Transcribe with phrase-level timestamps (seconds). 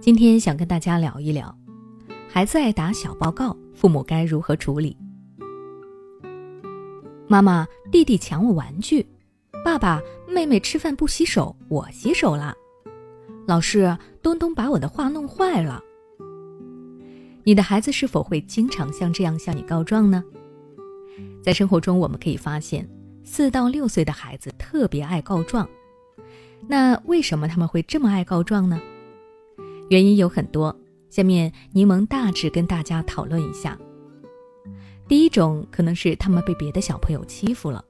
[0.00, 1.54] 今天想跟大家聊一聊，
[2.26, 4.96] 孩子爱打小报告，父母该如何处理？
[7.28, 9.04] 妈妈，弟弟抢我玩具；
[9.62, 12.54] 爸爸，妹妹吃饭不洗手，我洗手了。
[13.46, 15.82] 老师，东东把我的画弄坏了。
[17.44, 20.24] 你的孩子是否会经常像这样向你告状呢？
[21.42, 22.88] 在生活中，我们可以发现，
[23.22, 25.68] 四到六岁的孩子特别爱告状。
[26.66, 28.80] 那为什么他们会这么爱告状呢？
[29.90, 30.74] 原因有很多，
[31.08, 33.76] 下面柠檬大致跟大家讨论一下。
[35.08, 37.84] 第一种可能是他们被别的小朋友欺负了，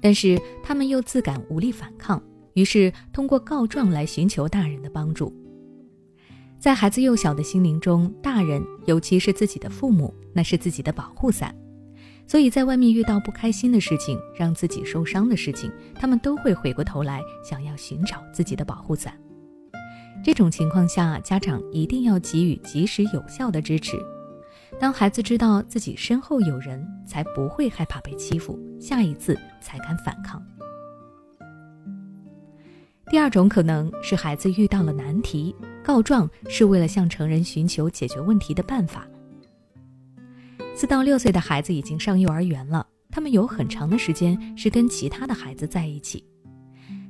[0.00, 2.22] 但是他们又自感无力反抗，
[2.54, 5.30] 于是通过告状来寻求大人的帮助。
[6.58, 11.54] 在孩子幼小的心灵中，大人尤其是自己的父母，那是自己的保护伞。
[12.26, 19.14] 所以在外面遇到不开心的事情，让自己受伤的事情，他们都会回过头来想要寻找自己的保护伞。
[20.24, 23.98] 这种情况下，家长一定要给予及时有效的支持。
[24.80, 30.42] 当孩子知道自己身后有人，才不会害怕被欺负，下一次才敢反抗。
[33.08, 39.06] 第二种可能是孩子遇到了难题，告状是为了向成人寻求解决问题的办法。
[40.74, 46.24] 四到六岁的孩子已经上幼儿园了，他们有很长的时间是跟其他的孩子在一起，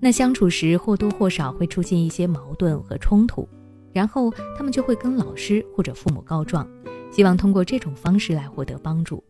[0.00, 3.46] 那相处时或多或少会出现一些矛盾和冲突，
[3.92, 6.66] 然后他们就会跟老师或者父母告状，
[7.12, 9.22] 希望通过这种方式来获得帮助。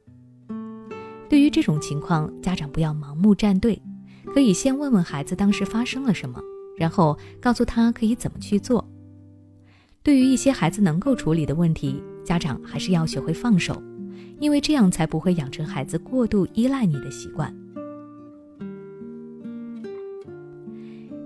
[1.29, 3.83] 对于这种情况，家长不要盲目站队，
[4.33, 6.41] 可以先问问孩子当时发生了什么，
[6.77, 8.89] 然后告诉他可以怎么去做。
[10.03, 13.83] 对于一些孩子能够处理的问题，家长还是要学会放手。
[14.41, 17.55] 因为这样才不会养成孩子过度依赖你的习惯。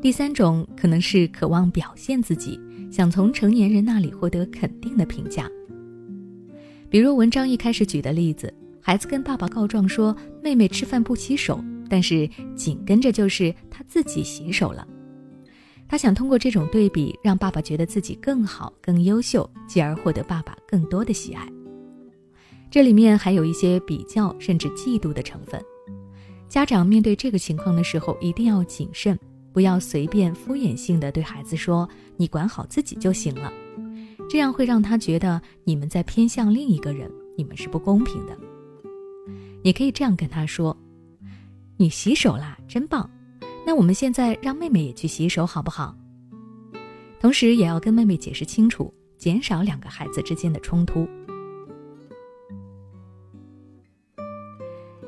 [0.04, 2.60] 第三种可能是渴望表现自己，
[2.92, 5.50] 想从成年人那里获得肯定的评价。
[6.90, 14.86] 比如文章一开始举的例子，孩子跟爸爸告状说妹妹吃饭不洗手，但是紧跟着就是他自己洗手了。
[15.88, 21.48] 他想通过这种对比，让爸爸觉得自己更好、更优秀，继而获得爸爸更多的喜爱。
[22.70, 25.58] 这里面还有一些比较甚至嫉妒的成分，
[26.46, 29.18] 家长面对这个情况的时候一定要谨慎，
[29.54, 31.88] 不要随便敷衍性的对孩子说
[32.18, 33.52] “你管好自己就行了”，
[34.28, 38.36] 这样会让他觉得你们在偏向另一个人，你们是不公平的。
[39.62, 40.76] 你可以这样跟他说
[41.78, 43.08] ：“你洗手啦，真棒！
[43.64, 45.96] 那我们现在让妹妹也去洗手好不好？”
[47.20, 51.08] 同时也要跟妹妹解释清楚，减少两个孩子之间的冲突。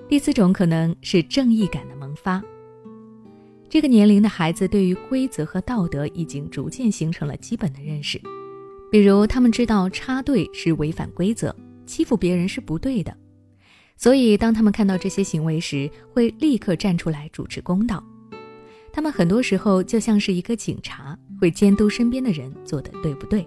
[0.09, 2.41] 第四种可能是正义感的萌发。
[3.69, 8.21] 这个年龄的孩子对于规则和道德已经逐渐形成了基本的认识，
[8.91, 11.54] 比如他们知道插队是违反规则，
[11.84, 13.16] 欺负别人是不对的，
[13.97, 18.03] 所以当他们看到这些行为时，会立刻站出来主持公道。
[18.93, 23.47] 他们很多时候就像是一个警察，会监督身边的人做的对不对。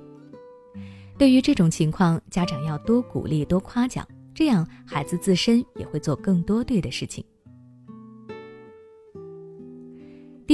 [1.17, 4.07] 对于这种情况，家长要多鼓励、多夸奖。
[4.35, 7.23] 这样，孩子自身也会做更多对的事情。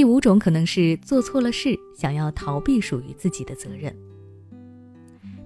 [0.05, 3.91] 第五种可能是做错了事，想要逃避属于自己的责任。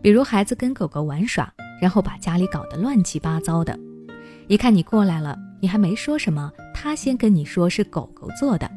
[0.02, 1.50] 比如，孩子跟狗狗玩耍，
[1.82, 3.80] 然后把家里搞得乱七八糟的，
[4.50, 8.70] 一看你过来了，你还没说什么，他先跟你说是狗狗做的。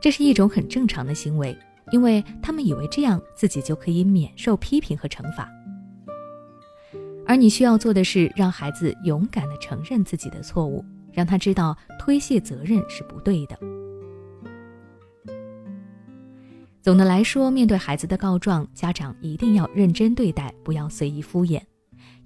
[0.00, 1.58] 这是一种很正常的行为，
[1.90, 5.50] 因为他们以为这样自己就可以免受批评和惩罚。
[7.26, 13.58] 而你需要做的是，让孩子勇敢地承认自己的错误，让他知道推卸责任是不对的。
[16.86, 21.60] 总的来说，面对孩子的告状，家长一定要认真对待，不要随意敷衍，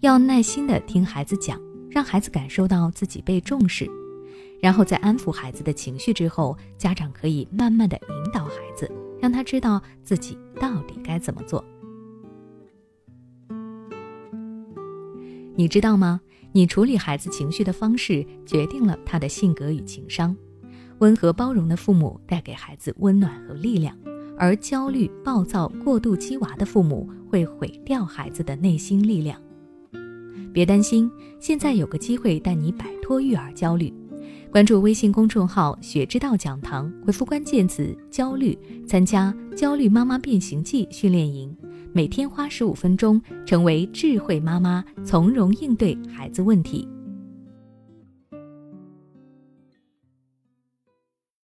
[0.01, 3.89] 要耐心地听孩子讲，让孩子感受到自己被重视，
[4.61, 8.87] 然后在安抚孩子的情绪之后，家长可以慢慢地引导孩子，
[9.19, 11.65] 让他知道自己到底该怎么做。
[15.55, 16.21] 你知道吗？
[16.53, 20.37] 你处理孩子情绪的方式决定了他的性格与情商。
[20.99, 23.97] 温和包容的父母带给孩子温暖和力量，
[24.41, 29.39] 而焦虑、暴躁、过度激娃的父母会毁掉孩子的内心力量。
[30.51, 33.93] 别担心，现在有个机会带你摆脱育儿焦虑。
[34.51, 38.59] 关注微信公众号“学之道讲堂”，回复关键词“焦虑”，
[38.89, 41.55] 参加“焦虑妈妈变形记”训练营。
[41.93, 46.89] 每天花十五分钟，成为智慧妈妈，从容应对孩子问题。